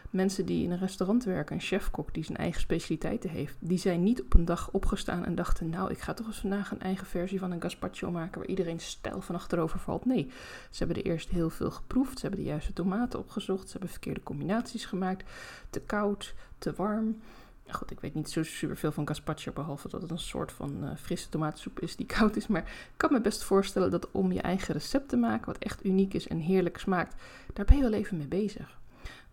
mensen 0.09 0.45
die 0.45 0.63
in 0.63 0.71
een 0.71 0.79
restaurant 0.79 1.23
werken, 1.23 1.55
een 1.55 1.61
chefkok 1.61 2.13
die 2.13 2.23
zijn 2.23 2.37
eigen 2.37 2.61
specialiteiten 2.61 3.29
heeft, 3.29 3.55
die 3.59 3.77
zijn 3.77 4.03
niet 4.03 4.21
op 4.21 4.33
een 4.33 4.45
dag 4.45 4.71
opgestaan 4.71 5.25
en 5.25 5.35
dachten, 5.35 5.69
nou, 5.69 5.91
ik 5.91 5.99
ga 5.99 6.13
toch 6.13 6.27
eens 6.27 6.39
vandaag 6.39 6.71
een 6.71 6.81
eigen 6.81 7.07
versie 7.07 7.39
van 7.39 7.51
een 7.51 7.61
gazpacho 7.61 8.11
maken 8.11 8.39
waar 8.39 8.49
iedereen 8.49 8.79
stijl 8.79 9.21
van 9.21 9.35
achterover 9.35 9.79
valt. 9.79 10.05
Nee, 10.05 10.31
ze 10.69 10.83
hebben 10.83 11.03
er 11.03 11.11
eerst 11.11 11.29
heel 11.29 11.49
veel 11.49 11.71
geproefd, 11.71 12.19
ze 12.19 12.25
hebben 12.25 12.43
de 12.43 12.49
juiste 12.49 12.73
tomaten 12.73 13.19
opgezocht, 13.19 13.65
ze 13.65 13.71
hebben 13.71 13.89
verkeerde 13.89 14.23
combinaties 14.23 14.85
gemaakt, 14.85 15.29
te 15.69 15.81
koud, 15.81 16.33
te 16.57 16.73
warm. 16.75 17.21
Goed, 17.67 17.91
ik 17.91 17.99
weet 17.99 18.13
niet 18.13 18.29
zo 18.29 18.43
super 18.43 18.77
veel 18.77 18.91
van 18.91 19.07
gazpacho, 19.07 19.51
behalve 19.51 19.89
dat 19.89 20.01
het 20.01 20.11
een 20.11 20.19
soort 20.19 20.51
van 20.51 20.83
uh, 20.83 20.89
frisse 20.95 21.29
tomatensoep 21.29 21.79
is 21.79 21.95
die 21.95 22.05
koud 22.17 22.35
is. 22.35 22.47
Maar 22.47 22.61
ik 22.61 22.97
kan 22.97 23.13
me 23.13 23.21
best 23.21 23.43
voorstellen 23.43 23.91
dat 23.91 24.11
om 24.11 24.31
je 24.31 24.41
eigen 24.41 24.73
recept 24.73 25.09
te 25.09 25.17
maken, 25.17 25.45
wat 25.45 25.57
echt 25.57 25.85
uniek 25.85 26.13
is 26.13 26.27
en 26.27 26.37
heerlijk 26.37 26.77
smaakt, 26.77 27.21
daar 27.53 27.65
ben 27.65 27.75
je 27.75 27.81
wel 27.81 27.93
even 27.93 28.17
mee 28.17 28.27
bezig. 28.27 28.78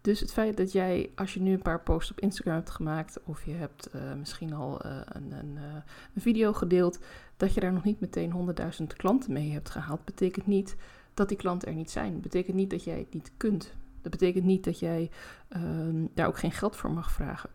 Dus 0.06 0.20
het 0.20 0.32
feit 0.32 0.56
dat 0.56 0.72
jij, 0.72 1.10
als 1.14 1.34
je 1.34 1.40
nu 1.40 1.52
een 1.52 1.62
paar 1.62 1.80
posts 1.80 2.10
op 2.10 2.20
Instagram 2.20 2.54
hebt 2.54 2.70
gemaakt, 2.70 3.18
of 3.24 3.44
je 3.44 3.52
hebt 3.52 3.88
uh, 3.94 4.12
misschien 4.18 4.52
al 4.52 4.86
uh, 4.86 5.00
een, 5.04 5.32
een, 5.32 5.54
uh, 5.54 5.62
een, 6.14 6.20
video 6.22 6.52
gedeeld, 6.52 6.98
dat 7.36 7.54
je 7.54 7.60
daar 7.60 7.72
nog 7.72 7.84
niet 7.84 8.00
meteen 8.00 8.56
100.000 8.80 8.86
klanten 8.96 9.32
mee 9.32 9.52
hebt 9.52 9.70
gehaald, 9.70 10.04
betekent 10.04 10.46
niet 10.46 10.76
dat 11.14 11.28
die 11.28 11.36
klanten 11.36 11.68
er 11.68 11.74
niet 11.74 11.90
zijn. 11.90 12.20
betekent 12.20 12.56
niet 12.56 12.70
dat 12.70 12.84
jij 12.84 12.98
het 12.98 13.14
niet 13.14 13.30
kunt. 13.36 13.74
Dat 14.02 14.10
betekent 14.10 14.44
niet 14.44 14.64
dat 14.64 14.78
jij 14.78 15.10
ehm, 15.48 16.06
daar 16.14 16.26
ook 16.26 16.38
geen 16.38 16.52
geld 16.52 16.76
voor 16.76 16.90
mag 16.90 17.12
vragen. 17.12 17.50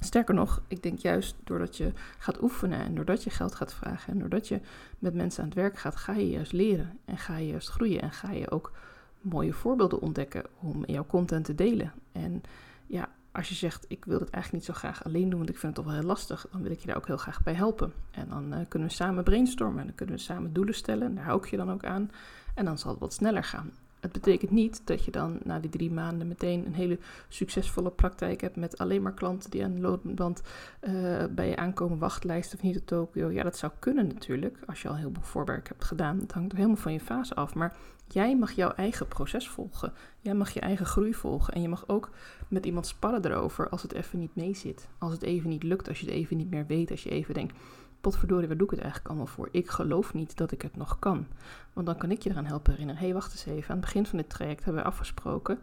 Sterker 0.00 0.34
nog, 0.34 0.62
ik 0.68 0.82
denk 0.82 0.98
juist 0.98 1.36
doordat 1.44 1.76
je 1.76 1.92
gaat 2.18 2.42
oefenen 2.42 2.80
en 2.80 2.94
doordat 2.94 3.24
je 3.24 3.30
geld 3.30 3.54
gaat 3.54 3.74
vragen 3.74 4.12
en 4.12 4.18
doordat 4.18 4.48
je 4.48 4.60
met 4.98 5.14
mensen 5.14 5.42
aan 5.42 5.48
het 5.48 5.58
werk 5.58 5.78
gaat, 5.78 5.96
ga 5.96 6.12
je 6.12 6.30
juist 6.30 6.52
leren 6.52 6.98
en 7.04 7.18
ga 7.18 7.36
je 7.36 7.46
juist 7.46 7.68
groeien 7.68 8.02
en 8.02 8.12
ga 8.12 8.30
je 8.30 8.50
ook 8.50 8.72
mooie 9.20 9.52
voorbeelden 9.52 10.00
ontdekken 10.00 10.44
om 10.60 10.84
jouw 10.84 11.06
content 11.06 11.44
te 11.44 11.54
delen. 11.54 11.92
En 12.12 12.42
ja, 12.86 13.08
als 13.32 13.48
je 13.48 13.54
zegt, 13.54 13.84
ik 13.88 14.04
wil 14.04 14.20
het 14.20 14.30
eigenlijk 14.30 14.52
niet 14.52 14.74
zo 14.74 14.80
graag 14.80 15.04
alleen 15.04 15.28
doen, 15.28 15.38
want 15.38 15.50
ik 15.50 15.58
vind 15.58 15.76
het 15.76 15.84
toch 15.84 15.92
wel 15.92 16.00
heel 16.00 16.10
lastig, 16.10 16.46
dan 16.52 16.62
wil 16.62 16.70
ik 16.70 16.80
je 16.80 16.86
daar 16.86 16.96
ook 16.96 17.06
heel 17.06 17.16
graag 17.16 17.42
bij 17.42 17.54
helpen. 17.54 17.92
En 18.10 18.28
dan 18.28 18.52
uh, 18.52 18.58
kunnen 18.68 18.88
we 18.88 18.94
samen 18.94 19.24
brainstormen, 19.24 19.78
en 19.80 19.86
dan 19.86 19.94
kunnen 19.94 20.14
we 20.14 20.20
samen 20.20 20.52
doelen 20.52 20.74
stellen, 20.74 21.06
en 21.06 21.14
daar 21.14 21.24
hou 21.24 21.42
ik 21.42 21.50
je 21.50 21.56
dan 21.56 21.70
ook 21.70 21.84
aan. 21.84 22.10
En 22.54 22.64
dan 22.64 22.78
zal 22.78 22.90
het 22.90 23.00
wat 23.00 23.12
sneller 23.12 23.44
gaan. 23.44 23.70
Het 24.00 24.12
betekent 24.12 24.50
niet 24.50 24.82
dat 24.84 25.04
je 25.04 25.10
dan 25.10 25.38
na 25.44 25.58
die 25.58 25.70
drie 25.70 25.90
maanden 25.90 26.28
meteen 26.28 26.66
een 26.66 26.74
hele 26.74 26.98
succesvolle 27.28 27.90
praktijk 27.90 28.40
hebt 28.40 28.56
met 28.56 28.78
alleen 28.78 29.02
maar 29.02 29.14
klanten 29.14 29.50
die 29.50 29.64
aan 29.64 29.74
de 29.74 29.80
loopband 29.80 30.42
uh, 30.80 31.24
bij 31.30 31.48
je 31.48 31.56
aankomen, 31.56 31.98
wachtlijst 31.98 32.54
of 32.54 32.62
niet 32.62 32.74
tot 32.74 32.86
Tokio. 32.86 33.30
Ja, 33.30 33.42
dat 33.42 33.56
zou 33.56 33.72
kunnen 33.78 34.06
natuurlijk, 34.06 34.58
als 34.66 34.82
je 34.82 34.88
al 34.88 34.96
heel 34.96 35.10
veel 35.12 35.22
voorwerk 35.22 35.68
hebt 35.68 35.84
gedaan. 35.84 36.18
Dat 36.18 36.32
hangt 36.32 36.52
helemaal 36.52 36.76
van 36.76 36.92
je 36.92 37.00
fase 37.00 37.34
af. 37.34 37.54
Maar 37.54 37.76
jij 38.06 38.36
mag 38.36 38.52
jouw 38.52 38.70
eigen 38.70 39.08
proces 39.08 39.48
volgen. 39.48 39.92
Jij 40.20 40.34
mag 40.34 40.50
je 40.50 40.60
eigen 40.60 40.86
groei 40.86 41.14
volgen. 41.14 41.54
En 41.54 41.62
je 41.62 41.68
mag 41.68 41.88
ook 41.88 42.10
met 42.48 42.66
iemand 42.66 42.86
sparren 42.86 43.24
erover 43.24 43.68
als 43.68 43.82
het 43.82 43.92
even 43.92 44.18
niet 44.18 44.34
mee 44.34 44.54
zit. 44.54 44.88
Als 44.98 45.12
het 45.12 45.22
even 45.22 45.48
niet 45.48 45.62
lukt, 45.62 45.88
als 45.88 46.00
je 46.00 46.06
het 46.06 46.14
even 46.14 46.36
niet 46.36 46.50
meer 46.50 46.66
weet, 46.66 46.90
als 46.90 47.02
je 47.02 47.10
even 47.10 47.34
denkt 47.34 47.54
potverdorie, 48.00 48.48
waar 48.48 48.56
doe 48.56 48.66
ik 48.66 48.72
het 48.72 48.80
eigenlijk 48.80 49.10
allemaal 49.10 49.34
voor? 49.34 49.48
Ik 49.50 49.68
geloof 49.68 50.14
niet 50.14 50.36
dat 50.36 50.52
ik 50.52 50.62
het 50.62 50.76
nog 50.76 50.98
kan. 50.98 51.26
Want 51.72 51.86
dan 51.86 51.96
kan 51.96 52.10
ik 52.10 52.22
je 52.22 52.30
eraan 52.30 52.44
helpen 52.44 52.70
herinneren. 52.70 53.00
Hé, 53.00 53.06
hey, 53.06 53.16
wacht 53.16 53.32
eens 53.32 53.46
even. 53.46 53.70
Aan 53.70 53.76
het 53.76 53.84
begin 53.84 54.06
van 54.06 54.18
dit 54.18 54.30
traject 54.30 54.64
hebben 54.64 54.82
we 54.82 54.88
afgesproken. 54.88 55.58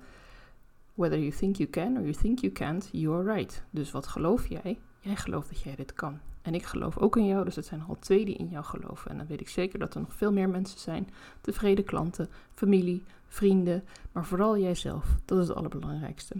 Whether 0.93 1.19
you 1.19 1.31
think 1.31 1.55
you 1.55 1.69
can 1.69 1.97
or 1.97 2.01
you 2.01 2.13
think 2.13 2.39
you 2.39 2.53
can't, 2.53 2.89
you 2.91 3.15
are 3.15 3.33
right. 3.33 3.63
Dus 3.69 3.91
wat 3.91 4.07
geloof 4.07 4.47
jij? 4.47 4.79
Jij 4.99 5.15
gelooft 5.15 5.49
dat 5.49 5.61
jij 5.61 5.75
dit 5.75 5.93
kan. 5.93 6.19
En 6.41 6.53
ik 6.53 6.63
geloof 6.63 6.97
ook 6.97 7.17
in 7.17 7.25
jou, 7.25 7.45
dus 7.45 7.55
het 7.55 7.65
zijn 7.65 7.83
al 7.87 7.97
twee 7.99 8.25
die 8.25 8.35
in 8.35 8.47
jou 8.47 8.63
geloven. 8.65 9.11
En 9.11 9.17
dan 9.17 9.27
weet 9.27 9.41
ik 9.41 9.49
zeker 9.49 9.79
dat 9.79 9.93
er 9.93 10.01
nog 10.01 10.13
veel 10.13 10.31
meer 10.31 10.49
mensen 10.49 10.79
zijn. 10.79 11.09
Tevreden 11.41 11.85
klanten, 11.85 12.29
familie, 12.53 13.03
vrienden, 13.27 13.83
maar 14.11 14.25
vooral 14.25 14.57
jijzelf. 14.57 15.05
Dat 15.25 15.39
is 15.39 15.47
het 15.47 15.57
allerbelangrijkste. 15.57 16.35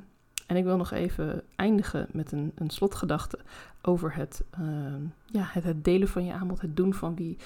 En 0.48 0.56
ik 0.56 0.64
wil 0.64 0.78
nog 0.78 0.92
even 0.92 1.44
eindigen 1.56 2.08
met 2.12 2.32
een, 2.32 2.52
een 2.56 2.70
slotgedachte 2.70 3.40
over 3.82 4.16
het, 4.16 4.44
ehm, 4.50 5.02
ja, 5.26 5.44
het, 5.52 5.64
het, 5.64 5.84
delen 5.84 6.08
van 6.08 6.26
je 6.26 6.34
aanbod, 6.34 6.62
het 6.62 6.76
doen 6.76 6.94
van 6.94 7.16
wie, 7.16 7.38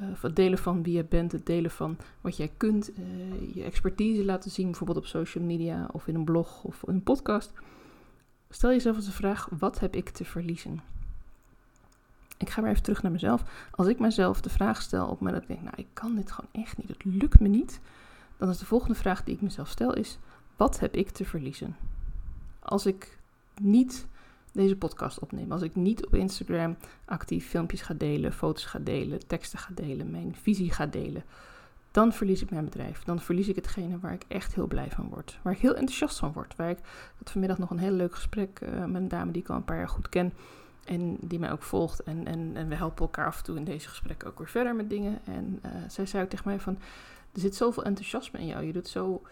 uh, 0.00 0.04
het 0.20 0.36
delen 0.36 0.58
van 0.58 0.82
wie 0.82 0.96
je 0.96 1.04
bent, 1.04 1.32
het 1.32 1.46
delen 1.46 1.70
van 1.70 1.96
wat 2.20 2.36
jij 2.36 2.50
kunt, 2.56 2.90
uh, 2.90 3.54
je 3.54 3.62
expertise 3.62 4.24
laten 4.24 4.50
zien, 4.50 4.66
bijvoorbeeld 4.66 4.98
op 4.98 5.06
social 5.06 5.44
media 5.44 5.88
of 5.92 6.06
in 6.06 6.14
een 6.14 6.24
blog 6.24 6.64
of 6.64 6.82
in 6.86 6.94
een 6.94 7.02
podcast. 7.02 7.52
Stel 8.50 8.70
jezelf 8.70 8.96
eens 8.96 9.04
de 9.06 9.12
vraag: 9.12 9.48
wat 9.58 9.80
heb 9.80 9.94
ik 9.94 10.08
te 10.08 10.24
verliezen? 10.24 10.80
Ik 12.38 12.50
ga 12.50 12.60
maar 12.60 12.70
even 12.70 12.82
terug 12.82 13.02
naar 13.02 13.12
mezelf. 13.12 13.68
Als 13.70 13.86
ik 13.86 13.98
mezelf 13.98 14.40
de 14.40 14.50
vraag 14.50 14.82
stel 14.82 15.06
op 15.06 15.20
moment 15.20 15.32
dat 15.32 15.42
ik 15.42 15.48
denk, 15.48 15.62
nou, 15.62 15.74
ik 15.76 15.86
kan 15.92 16.14
dit 16.14 16.32
gewoon 16.32 16.64
echt 16.64 16.76
niet, 16.76 16.88
het 16.88 17.04
lukt 17.04 17.40
me 17.40 17.48
niet, 17.48 17.80
dan 18.36 18.48
is 18.48 18.58
de 18.58 18.66
volgende 18.66 18.94
vraag 18.94 19.24
die 19.24 19.34
ik 19.34 19.40
mezelf 19.40 19.68
stel 19.68 19.94
is: 19.94 20.18
wat 20.56 20.80
heb 20.80 20.94
ik 20.94 21.10
te 21.10 21.24
verliezen? 21.24 21.76
Als 22.66 22.86
ik 22.86 23.18
niet 23.60 24.06
deze 24.52 24.76
podcast 24.76 25.18
opneem, 25.18 25.52
als 25.52 25.62
ik 25.62 25.74
niet 25.74 26.06
op 26.06 26.14
Instagram 26.14 26.76
actief 27.04 27.48
filmpjes 27.48 27.82
ga 27.82 27.94
delen, 27.94 28.32
foto's 28.32 28.64
ga 28.64 28.78
delen, 28.78 29.26
teksten 29.26 29.58
ga 29.58 29.70
delen, 29.74 30.10
mijn 30.10 30.34
visie 30.34 30.72
ga 30.72 30.86
delen, 30.86 31.24
dan 31.90 32.12
verlies 32.12 32.42
ik 32.42 32.50
mijn 32.50 32.64
bedrijf. 32.64 33.04
Dan 33.04 33.20
verlies 33.20 33.48
ik 33.48 33.56
hetgene 33.56 33.98
waar 33.98 34.12
ik 34.12 34.24
echt 34.28 34.54
heel 34.54 34.66
blij 34.66 34.90
van 34.90 35.08
word. 35.08 35.38
Waar 35.42 35.52
ik 35.52 35.58
heel 35.58 35.74
enthousiast 35.74 36.18
van 36.18 36.32
word. 36.32 36.56
Waar 36.56 36.70
ik 36.70 36.78
had 37.18 37.30
vanmiddag 37.30 37.58
nog 37.58 37.70
een 37.70 37.78
heel 37.78 37.92
leuk 37.92 38.14
gesprek 38.14 38.60
uh, 38.60 38.84
met 38.84 39.02
een 39.02 39.08
dame 39.08 39.32
die 39.32 39.42
ik 39.42 39.48
al 39.48 39.56
een 39.56 39.64
paar 39.64 39.76
jaar 39.76 39.88
goed 39.88 40.08
ken. 40.08 40.32
En 40.84 41.16
die 41.20 41.38
mij 41.38 41.52
ook 41.52 41.62
volgt. 41.62 42.02
En, 42.02 42.26
en, 42.26 42.68
we 42.68 42.74
helpen 42.74 43.04
elkaar 43.04 43.26
af 43.26 43.38
en 43.38 43.44
toe 43.44 43.56
in 43.56 43.64
deze 43.64 43.88
gesprekken 43.88 44.28
ook 44.28 44.38
weer 44.38 44.48
verder 44.48 44.74
met 44.74 44.90
dingen. 44.90 45.18
En 45.24 45.60
uh, 45.66 45.70
zij 45.88 46.06
zei 46.06 46.22
ook 46.22 46.30
tegen 46.30 46.48
mij 46.48 46.60
van, 46.60 46.78
er 47.32 47.40
zit 47.40 47.54
zoveel 47.54 47.84
enthousiasme 47.84 48.38
in 48.38 48.46
jou. 48.46 48.64
Je 48.64 48.72
doet 48.72 48.88
zo 48.88 49.22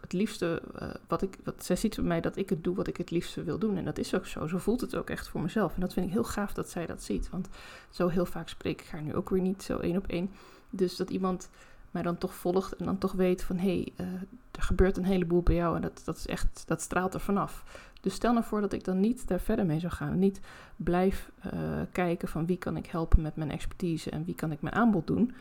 het 0.00 0.12
liefste, 0.12 0.62
uh, 0.82 0.88
wat 1.08 1.22
ik, 1.22 1.38
wat, 1.44 1.64
zij 1.64 1.76
ziet 1.76 1.96
bij 1.96 2.04
mij 2.04 2.20
dat 2.20 2.36
ik 2.36 2.50
het 2.50 2.64
doe 2.64 2.74
wat 2.74 2.86
ik 2.86 2.96
het 2.96 3.10
liefste 3.10 3.42
wil 3.42 3.58
doen. 3.58 3.76
En 3.76 3.84
dat 3.84 3.98
is 3.98 4.14
ook 4.14 4.26
zo. 4.26 4.46
Zo 4.46 4.58
voelt 4.58 4.80
het 4.80 4.96
ook 4.96 5.10
echt 5.10 5.28
voor 5.28 5.40
mezelf. 5.40 5.74
En 5.74 5.80
dat 5.80 5.92
vind 5.92 6.06
ik 6.06 6.12
heel 6.12 6.24
gaaf 6.24 6.52
dat 6.52 6.70
zij 6.70 6.86
dat 6.86 7.02
ziet. 7.02 7.30
Want 7.30 7.48
zo 7.90 8.08
heel 8.08 8.26
vaak 8.26 8.48
spreek 8.48 8.80
ik 8.80 8.88
haar 8.88 9.02
nu 9.02 9.14
ook 9.14 9.30
weer 9.30 9.40
niet 9.40 9.62
zo 9.62 9.78
één 9.78 9.96
op 9.96 10.06
één. 10.06 10.30
Dus 10.70 10.96
dat 10.96 11.10
iemand 11.10 11.48
mij 11.90 12.02
dan 12.02 12.18
toch 12.18 12.34
volgt 12.34 12.76
en 12.76 12.84
dan 12.84 12.98
toch 12.98 13.12
weet 13.12 13.42
van 13.42 13.56
hé, 13.56 13.62
hey, 13.96 14.06
uh, 14.06 14.12
er 14.50 14.62
gebeurt 14.62 14.96
een 14.96 15.04
heleboel 15.04 15.42
bij 15.42 15.54
jou 15.54 15.76
en 15.76 15.82
dat, 15.82 16.02
dat 16.04 16.16
is 16.16 16.26
echt, 16.26 16.62
dat 16.66 16.80
straalt 16.80 17.14
er 17.14 17.20
vanaf. 17.20 17.64
Dus 18.00 18.14
stel 18.14 18.32
nou 18.32 18.44
voor 18.44 18.60
dat 18.60 18.72
ik 18.72 18.84
dan 18.84 19.00
niet 19.00 19.28
daar 19.28 19.40
verder 19.40 19.66
mee 19.66 19.80
zou 19.80 19.92
gaan 19.92 20.18
niet 20.18 20.40
blijf 20.76 21.30
uh, 21.46 21.52
kijken 21.92 22.28
van 22.28 22.46
wie 22.46 22.56
kan 22.56 22.76
ik 22.76 22.86
helpen 22.86 23.22
met 23.22 23.36
mijn 23.36 23.50
expertise 23.50 24.10
en 24.10 24.24
wie 24.24 24.34
kan 24.34 24.52
ik 24.52 24.60
mijn 24.60 24.74
aanbod 24.74 25.06
doen 25.06 25.34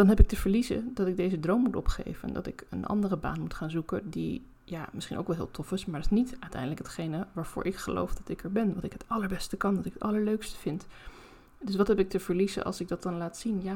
dan 0.00 0.08
heb 0.08 0.20
ik 0.20 0.28
te 0.28 0.36
verliezen 0.36 0.90
dat 0.94 1.06
ik 1.06 1.16
deze 1.16 1.40
droom 1.40 1.62
moet 1.62 1.76
opgeven. 1.76 2.28
En 2.28 2.34
dat 2.34 2.46
ik 2.46 2.66
een 2.70 2.86
andere 2.86 3.16
baan 3.16 3.40
moet 3.40 3.54
gaan 3.54 3.70
zoeken 3.70 4.10
die 4.10 4.46
ja, 4.64 4.88
misschien 4.92 5.18
ook 5.18 5.26
wel 5.26 5.36
heel 5.36 5.50
tof 5.50 5.72
is, 5.72 5.86
maar 5.86 6.00
dat 6.00 6.10
is 6.10 6.16
niet 6.16 6.36
uiteindelijk 6.40 6.80
hetgene 6.80 7.26
waarvoor 7.32 7.66
ik 7.66 7.76
geloof 7.76 8.14
dat 8.14 8.28
ik 8.28 8.44
er 8.44 8.52
ben. 8.52 8.74
Wat 8.74 8.84
ik 8.84 8.92
het 8.92 9.04
allerbeste 9.06 9.56
kan, 9.56 9.74
dat 9.74 9.86
ik 9.86 9.92
het 9.92 10.02
allerleukste 10.02 10.58
vind. 10.58 10.86
Dus 11.58 11.76
wat 11.76 11.88
heb 11.88 11.98
ik 11.98 12.10
te 12.10 12.20
verliezen 12.20 12.64
als 12.64 12.80
ik 12.80 12.88
dat 12.88 13.02
dan 13.02 13.16
laat 13.16 13.36
zien? 13.36 13.62
Ja, 13.62 13.74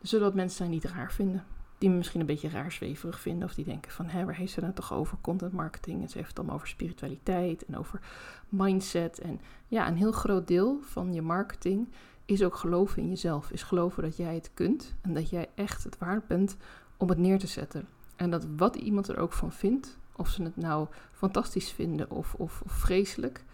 er 0.00 0.08
zullen 0.08 0.24
wat 0.24 0.34
mensen 0.34 0.56
zijn 0.56 0.70
die 0.70 0.80
het 0.80 0.90
raar 0.90 1.12
vinden. 1.12 1.44
Die 1.78 1.90
me 1.90 1.96
misschien 1.96 2.20
een 2.20 2.26
beetje 2.26 2.48
raar 2.48 2.72
zweverig 2.72 3.20
vinden. 3.20 3.48
Of 3.48 3.54
die 3.54 3.64
denken 3.64 3.92
van, 3.92 4.06
hé, 4.06 4.24
waar 4.24 4.36
heeft 4.36 4.52
ze 4.52 4.60
nou 4.60 4.72
toch 4.72 4.92
over 4.92 5.16
content 5.20 5.52
marketing? 5.52 6.02
En 6.02 6.08
ze 6.08 6.16
heeft 6.16 6.28
het 6.28 6.38
allemaal 6.38 6.56
over 6.56 6.68
spiritualiteit 6.68 7.64
en 7.64 7.76
over 7.76 8.00
mindset. 8.48 9.18
En 9.18 9.40
ja, 9.66 9.88
een 9.88 9.96
heel 9.96 10.12
groot 10.12 10.46
deel 10.48 10.78
van 10.82 11.14
je 11.14 11.22
marketing 11.22 11.88
is 12.30 12.42
ook 12.42 12.56
geloven 12.56 13.02
in 13.02 13.08
jezelf. 13.08 13.50
Is 13.50 13.62
geloven 13.62 14.02
dat 14.02 14.16
jij 14.16 14.34
het 14.34 14.50
kunt 14.54 14.94
en 15.00 15.14
dat 15.14 15.30
jij 15.30 15.48
echt 15.54 15.84
het 15.84 15.98
waard 15.98 16.26
bent 16.26 16.56
om 16.96 17.08
het 17.08 17.18
neer 17.18 17.38
te 17.38 17.46
zetten. 17.46 17.88
En 18.16 18.30
dat 18.30 18.46
wat 18.56 18.76
iemand 18.76 19.08
er 19.08 19.18
ook 19.18 19.32
van 19.32 19.52
vindt, 19.52 19.98
of 20.16 20.28
ze 20.28 20.42
het 20.42 20.56
nou 20.56 20.86
fantastisch 21.12 21.70
vinden 21.70 22.10
of, 22.10 22.34
of, 22.34 22.62
vreselijk, 22.66 23.44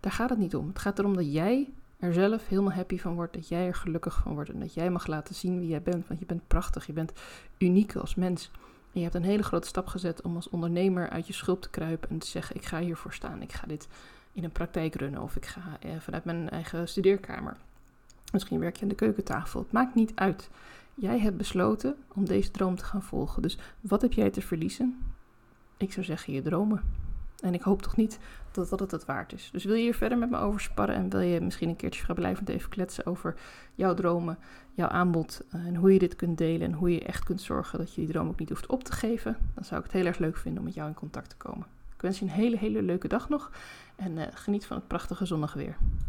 daar 0.00 0.12
gaat 0.12 0.30
het 0.30 0.38
niet 0.38 0.56
om. 0.56 0.68
Het 0.68 0.78
gaat 0.78 0.98
erom 0.98 1.16
dat 1.16 1.32
jij 1.32 1.72
er 1.98 2.12
zelf 2.12 2.48
helemaal 2.48 2.72
happy 2.72 2.98
van 2.98 3.14
wordt, 3.14 3.32
dat 3.32 3.48
jij 3.48 3.66
er 3.66 3.74
gelukkig 3.74 4.20
van 4.22 4.34
wordt 4.34 4.50
en 4.50 4.60
dat 4.60 4.74
jij 4.74 4.90
mag 4.90 5.06
laten 5.06 5.34
zien 5.34 5.58
wie 5.58 5.68
jij 5.68 5.82
bent. 5.82 6.08
Want 6.08 6.20
je 6.20 6.26
bent 6.26 6.46
prachtig, 6.46 6.86
je 6.86 6.92
bent 6.92 7.12
uniek 7.58 7.96
als 7.96 8.14
mens. 8.14 8.50
En 8.92 9.00
je 9.00 9.02
hebt 9.02 9.14
een 9.14 9.22
hele 9.22 9.42
grote 9.42 9.68
stap 9.68 9.86
gezet 9.86 10.22
om 10.22 10.34
als 10.34 10.48
ondernemer 10.48 11.10
uit 11.10 11.26
je 11.26 11.32
schulp 11.32 11.62
te 11.62 11.70
kruipen 11.70 12.10
en 12.10 12.18
te 12.18 12.26
zeggen: 12.26 12.56
Ik 12.56 12.64
ga 12.64 12.80
hiervoor 12.80 13.12
staan, 13.12 13.42
ik 13.42 13.52
ga 13.52 13.66
dit 13.66 13.88
in 14.32 14.44
een 14.44 14.52
praktijk 14.52 14.94
runnen 14.94 15.22
of 15.22 15.36
ik 15.36 15.46
ga 15.46 15.78
eh, 15.80 15.90
vanuit 15.98 16.24
mijn 16.24 16.50
eigen 16.50 16.88
studeerkamer. 16.88 17.56
Misschien 18.32 18.60
werk 18.60 18.76
je 18.76 18.82
aan 18.82 18.88
de 18.88 18.94
keukentafel. 18.94 19.60
Het 19.60 19.72
maakt 19.72 19.94
niet 19.94 20.12
uit. 20.14 20.50
Jij 20.94 21.18
hebt 21.18 21.36
besloten 21.36 21.96
om 22.14 22.24
deze 22.24 22.50
droom 22.50 22.76
te 22.76 22.84
gaan 22.84 23.02
volgen. 23.02 23.42
Dus 23.42 23.58
wat 23.80 24.02
heb 24.02 24.12
jij 24.12 24.30
te 24.30 24.40
verliezen? 24.40 24.98
Ik 25.76 25.92
zou 25.92 26.06
zeggen 26.06 26.32
je 26.32 26.42
dromen. 26.42 26.82
En 27.40 27.54
ik 27.54 27.62
hoop 27.62 27.82
toch 27.82 27.96
niet 27.96 28.18
dat 28.50 28.68
dat 28.68 28.80
het 28.80 28.90
het 28.90 29.04
waard 29.04 29.32
is. 29.32 29.48
Dus 29.52 29.64
wil 29.64 29.74
je 29.74 29.82
hier 29.82 29.94
verder 29.94 30.18
met 30.18 30.30
me 30.30 30.38
over 30.38 30.60
sparren 30.60 30.94
en 30.94 31.10
wil 31.10 31.20
je 31.20 31.40
misschien 31.40 31.68
een 31.68 31.76
keertje 31.76 32.02
vrijblijvend 32.02 32.48
even 32.48 32.70
kletsen 32.70 33.06
over 33.06 33.34
jouw 33.74 33.94
dromen, 33.94 34.38
jouw 34.72 34.88
aanbod 34.88 35.42
eh, 35.50 35.66
en 35.66 35.74
hoe 35.74 35.92
je 35.92 35.98
dit 35.98 36.16
kunt 36.16 36.38
delen 36.38 36.66
en 36.66 36.72
hoe 36.72 36.90
je 36.90 37.04
echt 37.04 37.24
kunt 37.24 37.40
zorgen 37.40 37.78
dat 37.78 37.94
je 37.94 38.00
die 38.00 38.10
droom 38.10 38.28
ook 38.28 38.38
niet 38.38 38.48
hoeft 38.48 38.66
op 38.66 38.84
te 38.84 38.92
geven, 38.92 39.36
dan 39.54 39.64
zou 39.64 39.80
ik 39.80 39.86
het 39.86 39.94
heel 39.94 40.06
erg 40.06 40.18
leuk 40.18 40.36
vinden 40.36 40.58
om 40.58 40.66
met 40.66 40.74
jou 40.74 40.88
in 40.88 40.94
contact 40.94 41.30
te 41.30 41.36
komen. 41.36 41.66
Ik 41.94 42.04
wens 42.04 42.18
je 42.18 42.24
een 42.24 42.30
hele, 42.30 42.56
hele 42.56 42.82
leuke 42.82 43.08
dag 43.08 43.28
nog 43.28 43.50
en 43.96 44.16
uh, 44.16 44.22
geniet 44.34 44.66
van 44.66 44.76
het 44.76 44.86
prachtige 44.86 45.26
zonnige 45.26 45.58
weer. 45.58 45.76